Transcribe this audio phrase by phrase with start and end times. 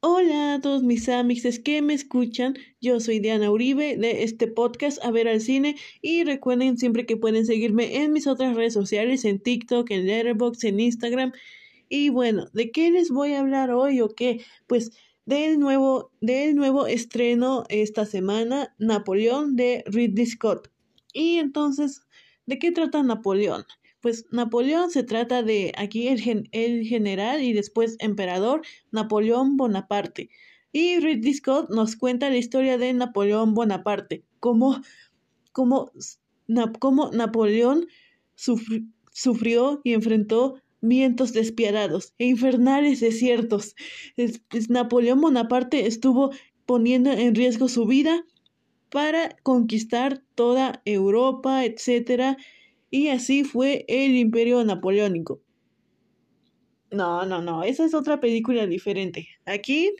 [0.00, 5.04] Hola a todos mis amigos que me escuchan, yo soy Diana Uribe de este podcast
[5.04, 9.24] A ver al cine y recuerden siempre que pueden seguirme en mis otras redes sociales,
[9.24, 11.32] en TikTok, en Letterboxd, en Instagram
[11.92, 14.44] y bueno, ¿de qué les voy a hablar hoy o qué?
[14.68, 14.92] Pues
[15.26, 20.70] del nuevo, del nuevo estreno esta semana, Napoleón de Ridley Scott.
[21.12, 22.02] Y entonces,
[22.46, 23.64] ¿de qué trata Napoleón?
[24.00, 30.30] Pues Napoleón se trata de aquí el, el general y después emperador Napoleón Bonaparte.
[30.72, 34.80] Y Ridley Scott nos cuenta la historia de Napoleón Bonaparte, cómo,
[35.52, 35.90] cómo,
[36.46, 37.86] Napoleón
[38.34, 43.74] sufrió y enfrentó vientos despiadados e infernales desiertos.
[44.68, 46.30] Napoleón Bonaparte estuvo
[46.66, 48.24] poniendo en riesgo su vida
[48.90, 52.36] para conquistar toda Europa, etc.
[52.90, 55.40] Y así fue el imperio napoleónico.
[56.90, 59.28] No, no, no, esa es otra película diferente.
[59.46, 59.92] Aquí,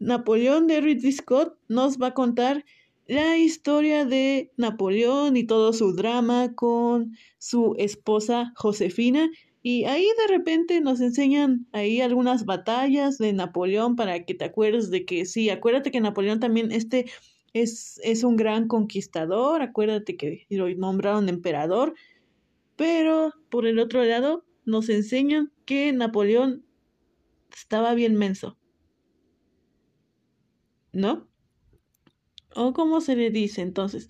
[0.00, 2.64] Napoleón de Ridley Scott nos va a contar
[3.06, 9.30] la historia de Napoleón y todo su drama con su esposa Josefina
[9.62, 14.90] y ahí de repente nos enseñan ahí algunas batallas de Napoleón para que te acuerdes
[14.90, 17.06] de que sí, acuérdate que Napoleón también este
[17.52, 21.94] es, es un gran conquistador, acuérdate que lo nombraron emperador,
[22.76, 26.64] pero por el otro lado nos enseñan que Napoleón
[27.54, 28.58] estaba bien menso.
[30.92, 31.28] ¿No?
[32.54, 34.08] ¿O cómo se le dice entonces?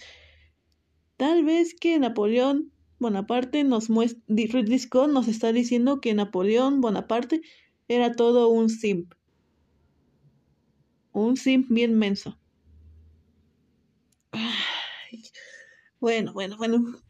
[1.17, 4.23] Tal vez que Napoleón Bonaparte nos muestra,
[4.79, 7.43] Scott nos está diciendo que Napoleón Bonaparte
[7.89, 9.15] era todo un simp.
[11.13, 12.39] Un simp bien menso.
[16.01, 17.02] Bueno, bueno, bueno.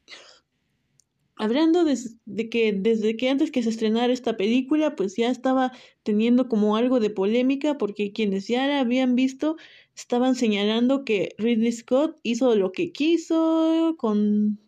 [1.42, 5.72] Hablando de, que desde que antes que se estrenara esta película, pues ya estaba
[6.04, 9.56] teniendo como algo de polémica porque quienes ya la habían visto
[9.96, 14.61] estaban señalando que Ridley Scott hizo lo que quiso con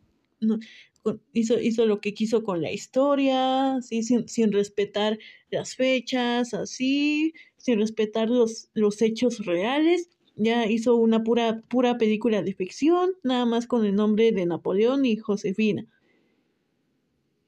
[1.32, 4.02] hizo, hizo lo que quiso con la historia, ¿sí?
[4.02, 5.20] sin, sin respetar
[5.50, 10.10] las fechas, así, sin respetar los, los hechos reales.
[10.34, 15.04] Ya hizo una pura, pura película de ficción, nada más con el nombre de Napoleón
[15.04, 15.86] y Josefina.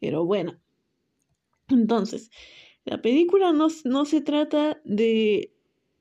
[0.00, 0.60] Pero bueno,
[1.68, 2.30] entonces,
[2.84, 5.52] la película no, no se trata de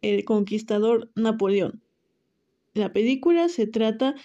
[0.02, 1.82] el conquistador Napoleón.
[2.74, 4.16] La película se trata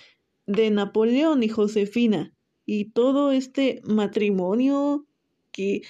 [0.46, 2.34] de Napoleón y Josefina,
[2.66, 5.06] y todo este matrimonio
[5.52, 5.82] que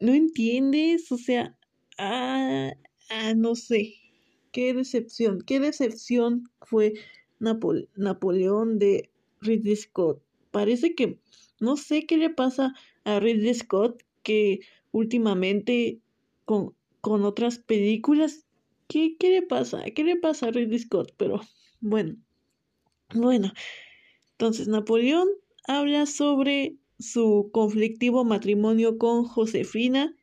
[0.00, 1.56] no entiendes, o sea,
[1.98, 2.72] ah,
[3.10, 3.94] ah no sé,
[4.52, 6.94] qué decepción, qué decepción fue
[7.38, 9.10] Napoleón de
[9.40, 10.22] Ridley Scott.
[10.50, 11.18] Parece que
[11.60, 12.74] no sé qué le pasa
[13.04, 14.60] a Ridley Scott que
[14.92, 16.00] últimamente
[16.44, 18.46] con, con otras películas,
[18.88, 19.84] ¿qué, ¿qué le pasa?
[19.94, 21.12] ¿Qué le pasa a Ridley Scott?
[21.16, 21.40] Pero
[21.80, 22.16] bueno,
[23.14, 23.52] bueno,
[24.32, 25.28] entonces Napoleón
[25.66, 30.14] habla sobre su conflictivo matrimonio con Josefina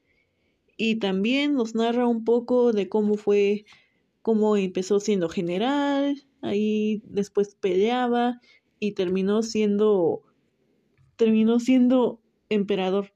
[0.77, 3.65] y también nos narra un poco de cómo fue,
[4.21, 8.39] cómo empezó siendo general, ahí después peleaba
[8.79, 10.21] y terminó siendo,
[11.15, 13.13] terminó siendo emperador.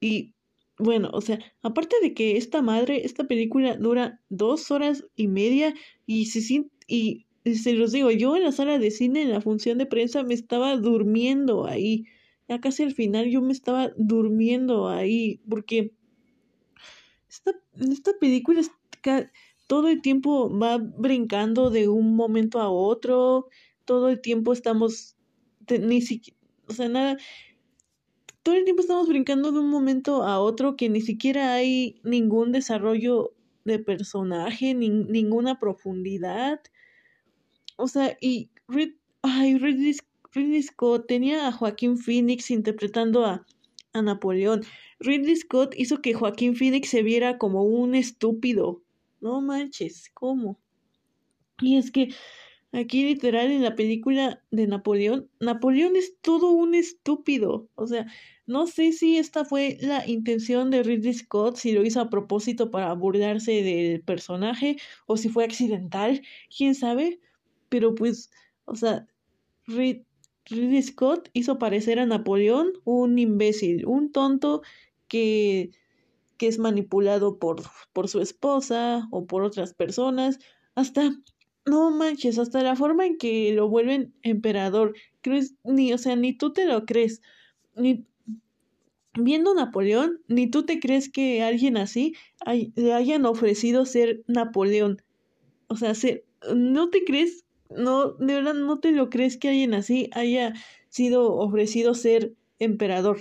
[0.00, 0.34] Y
[0.78, 5.74] bueno, o sea, aparte de que esta madre, esta película dura dos horas y media
[6.06, 9.78] y se y se los digo, yo en la sala de cine, en la función
[9.78, 12.04] de prensa, me estaba durmiendo ahí.
[12.48, 15.92] Ya casi al final yo me estaba durmiendo ahí, porque
[17.28, 18.62] esta, esta película
[19.66, 23.48] todo el tiempo va brincando de un momento a otro,
[23.84, 25.16] todo el tiempo estamos,
[25.68, 26.02] ni
[26.66, 27.16] o sea, nada,
[28.48, 32.50] todo el tiempo estamos brincando de un momento a otro que ni siquiera hay ningún
[32.50, 33.34] desarrollo
[33.66, 36.58] de personaje, ni, ninguna profundidad.
[37.76, 38.48] O sea, y
[39.20, 43.44] ay, Ridley, Scott tenía a Joaquín Phoenix interpretando a,
[43.92, 44.62] a Napoleón.
[44.98, 48.80] Ridley Scott hizo que Joaquín Phoenix se viera como un estúpido.
[49.20, 50.58] No manches, ¿cómo?
[51.60, 52.14] Y es que
[52.72, 57.68] aquí literal en la película de Napoleón, Napoleón es todo un estúpido.
[57.74, 58.06] O sea,
[58.46, 62.70] no sé si esta fue la intención de Ridley Scott, si lo hizo a propósito
[62.70, 64.76] para burlarse del personaje
[65.06, 66.22] o si fue accidental,
[66.56, 67.20] quién sabe.
[67.68, 68.30] Pero pues,
[68.64, 69.06] o sea,
[69.66, 74.62] Ridley Scott hizo parecer a Napoleón un imbécil, un tonto
[75.08, 75.70] que,
[76.38, 77.62] que es manipulado por,
[77.92, 80.38] por su esposa o por otras personas,
[80.74, 81.10] hasta,
[81.68, 86.32] no manches, hasta la forma en que lo vuelven emperador, crees, ni, o sea, ni
[86.32, 87.22] tú te lo crees,
[87.76, 88.06] ni,
[89.14, 92.14] viendo Napoleón, ni tú te crees que alguien así
[92.74, 95.02] le hayan ofrecido ser Napoleón.
[95.66, 95.92] O sea,
[96.54, 100.54] no te crees, no, de verdad no te lo crees que alguien así haya
[100.88, 103.18] sido ofrecido ser emperador.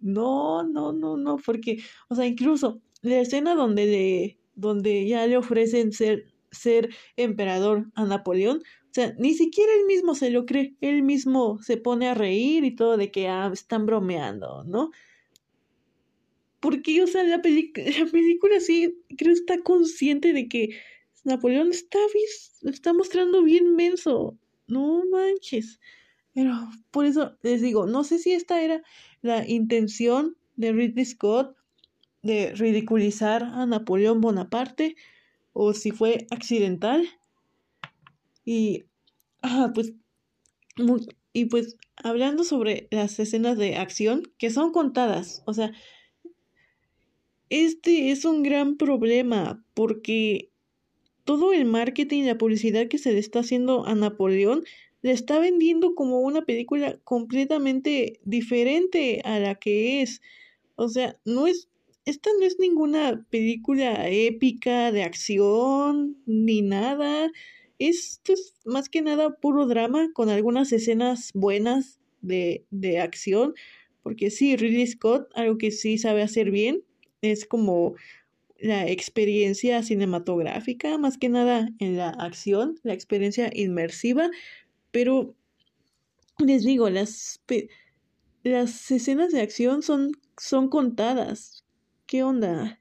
[0.00, 5.36] No, no, no, no, porque, o sea, incluso la escena donde le, donde ya le
[5.36, 10.76] ofrecen ser, ser emperador a Napoleón, o sea, ni siquiera él mismo se lo cree,
[10.80, 14.90] él mismo se pone a reír y todo de que ah, están bromeando, ¿no?
[16.60, 17.36] Porque, o sea, la,
[17.98, 20.78] la película sí, creo está consciente de que
[21.24, 21.98] Napoleón está,
[22.62, 24.38] está mostrando bien menso.
[24.66, 25.80] No manches.
[26.34, 26.52] Pero
[26.90, 28.82] por eso les digo, no sé si esta era
[29.22, 31.56] la intención de Ridley Scott
[32.22, 34.96] de ridiculizar a Napoleón Bonaparte
[35.52, 37.08] o si fue accidental.
[38.44, 38.84] Y,
[39.42, 39.92] ah, pues,
[41.32, 45.72] y pues hablando sobre las escenas de acción que son contadas, o sea,
[47.50, 50.50] este es un gran problema porque
[51.24, 54.64] todo el marketing y la publicidad que se le está haciendo a Napoleón
[55.02, 60.22] le está vendiendo como una película completamente diferente a la que es.
[60.76, 61.68] O sea, no es,
[62.04, 67.30] esta no es ninguna película épica de acción ni nada.
[67.78, 73.54] Esto es más que nada puro drama con algunas escenas buenas de, de acción.
[74.02, 76.82] Porque sí, Ridley Scott, algo que sí sabe hacer bien,
[77.20, 77.94] es como
[78.58, 84.30] la experiencia cinematográfica, más que nada en la acción, la experiencia inmersiva,
[84.92, 85.34] pero
[86.38, 87.40] les digo, las,
[88.44, 91.64] las escenas de acción son, son contadas.
[92.12, 92.78] ¿Qué onda?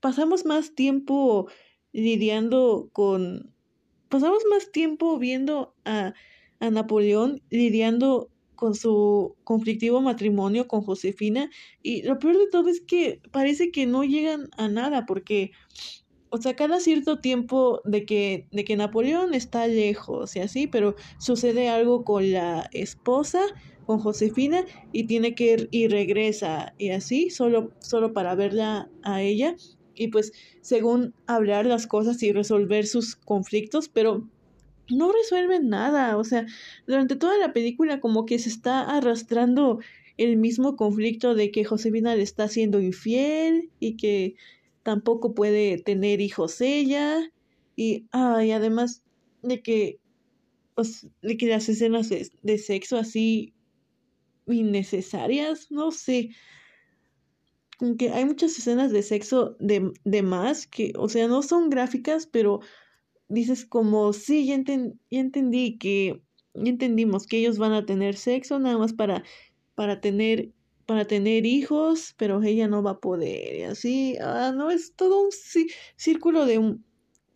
[0.00, 1.46] pasamos más tiempo
[1.92, 3.52] lidiando con...
[4.08, 6.14] Pasamos más tiempo viendo a,
[6.58, 11.50] a Napoleón lidiando con su conflictivo matrimonio con Josefina
[11.82, 15.50] y lo peor de todo es que parece que no llegan a nada porque
[16.30, 20.96] o sea, cada cierto tiempo de que, de que Napoleón está lejos y así, pero
[21.18, 23.42] sucede algo con la esposa,
[23.86, 29.22] con Josefina, y tiene que ir y regresa y así, solo, solo para verla a
[29.22, 29.56] ella.
[29.94, 34.28] Y pues según hablar las cosas y resolver sus conflictos, pero
[34.90, 36.46] no resuelven nada, o sea,
[36.86, 39.80] durante toda la película como que se está arrastrando
[40.16, 44.36] el mismo conflicto de que Josefina le está siendo infiel y que
[44.82, 47.32] tampoco puede tener hijos ella.
[47.74, 49.02] Y ay, además
[49.42, 49.98] de que
[51.22, 53.54] de que las escenas de, sexo así
[54.46, 56.30] innecesarias, no sé.
[57.98, 62.26] Que hay muchas escenas de sexo de, de más que, o sea, no son gráficas,
[62.26, 62.60] pero
[63.28, 64.54] dices como, sí, ya,
[65.10, 66.22] entendí que,
[66.54, 69.24] ya entendimos que ellos van a tener sexo nada más para,
[69.74, 70.52] para tener
[70.86, 73.56] para tener hijos, pero ella no va a poder.
[73.56, 75.30] Y así, ah, no, es todo un
[75.96, 76.84] círculo de un,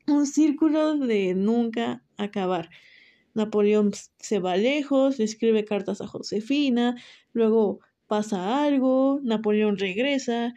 [0.06, 2.70] un círculo de nunca acabar.
[3.40, 6.96] Napoleón se va lejos, le escribe cartas a Josefina,
[7.32, 10.54] luego pasa algo, Napoleón regresa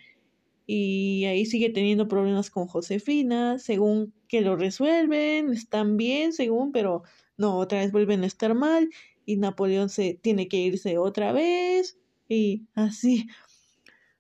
[0.66, 7.04] y ahí sigue teniendo problemas con Josefina, según que lo resuelven, están bien, según, pero
[7.38, 8.90] no, otra vez vuelven a estar mal
[9.26, 11.98] y Napoleón se tiene que irse otra vez
[12.28, 13.28] y así.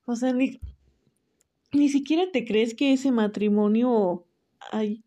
[0.06, 0.62] O sea, ni,
[1.74, 4.26] ni siquiera te crees que ese matrimonio
[4.72, 5.03] hay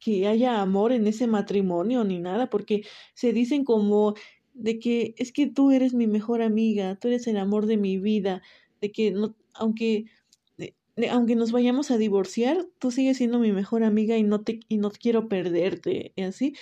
[0.00, 2.82] que haya amor en ese matrimonio ni nada, porque
[3.14, 4.14] se dicen como
[4.54, 7.98] de que es que tú eres mi mejor amiga, tú eres el amor de mi
[7.98, 8.42] vida,
[8.80, 10.06] de que no, aunque
[11.10, 14.76] aunque nos vayamos a divorciar, tú sigues siendo mi mejor amiga y no te y
[14.78, 16.54] no quiero perderte, y así,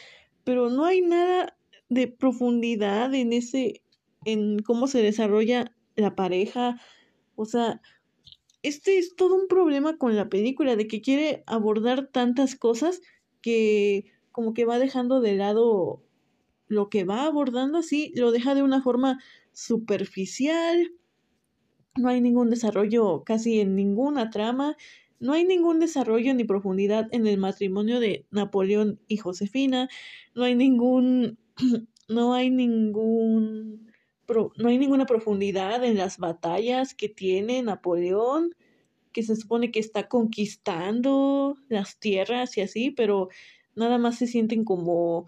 [0.45, 1.57] pero no hay nada
[1.89, 3.83] de profundidad en ese
[4.25, 6.81] en cómo se desarrolla la pareja,
[7.37, 7.81] o sea,
[8.63, 13.01] este es todo un problema con la película, de que quiere abordar tantas cosas
[13.41, 16.03] que como que va dejando de lado
[16.69, 19.19] lo que va abordando así, lo deja de una forma
[19.53, 20.93] superficial,
[21.97, 24.77] no hay ningún desarrollo casi en ninguna trama,
[25.19, 29.89] no hay ningún desarrollo ni profundidad en el matrimonio de Napoleón y Josefina,
[30.35, 31.39] no hay ningún,
[32.09, 33.89] no hay ningún
[34.57, 38.55] no hay ninguna profundidad en las batallas que tiene Napoleón,
[39.13, 43.29] que se supone que está conquistando las tierras y así, pero
[43.75, 45.27] nada más se sienten como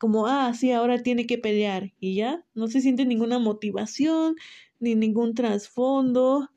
[0.00, 4.34] como ah, sí, ahora tiene que pelear y ya, no se siente ninguna motivación
[4.78, 6.48] ni ningún trasfondo.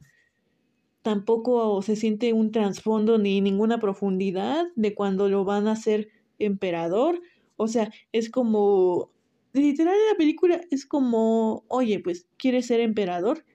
[1.01, 6.07] Tampoco se siente un trasfondo ni ninguna profundidad de cuando lo van a hacer
[6.39, 7.21] emperador.
[7.57, 9.11] O sea, es como
[9.53, 13.45] literal la película es como, oye, pues, ¿quieres ser emperador?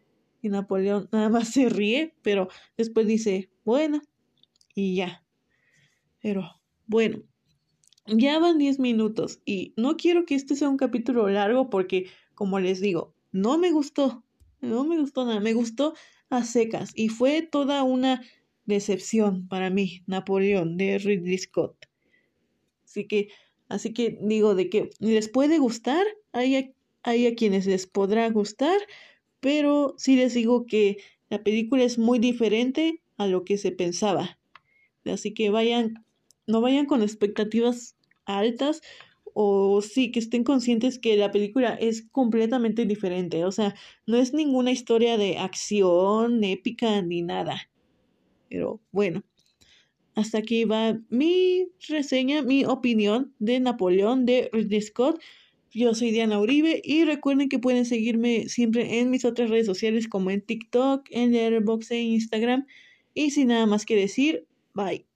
[0.41, 4.01] Y Napoleón nada más se ríe, pero después dice, bueno,
[4.75, 5.25] y ya.
[6.21, 6.49] Pero
[6.87, 7.23] bueno,
[8.07, 12.61] ya van 10 minutos y no quiero que este sea un capítulo largo porque, como
[12.61, 14.25] les digo, no me gustó,
[14.61, 15.95] no me gustó nada, me gustó
[16.31, 18.23] a secas y fue toda una
[18.65, 21.87] decepción para mí, Napoleón de Ridley Scott.
[22.85, 23.29] Así que,
[23.69, 26.71] así que digo de que les puede gustar, hay a,
[27.03, 28.79] hay a quienes les podrá gustar,
[29.41, 30.99] pero sí les digo que
[31.31, 34.39] la película es muy diferente a lo que se pensaba.
[35.05, 36.05] Así que vayan,
[36.47, 38.83] no vayan con expectativas altas
[39.35, 43.45] o sí que estén conscientes que la película es completamente diferente.
[43.45, 43.75] O sea,
[44.07, 47.71] no es ninguna historia de acción épica ni nada.
[48.49, 49.23] Pero bueno,
[50.15, 55.21] hasta aquí va mi reseña, mi opinión de Napoleón de Ridley Scott.
[55.73, 60.09] Yo soy Diana Uribe y recuerden que pueden seguirme siempre en mis otras redes sociales
[60.09, 62.67] como en TikTok, en Letterboxd e Instagram.
[63.15, 65.08] Y sin nada más que decir, bye.